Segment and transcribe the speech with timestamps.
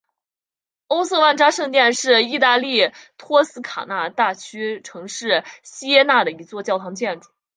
[0.87, 7.29] 欧瑟万扎圣殿是义大利托斯卡纳大区城市锡耶纳的一座教堂建筑。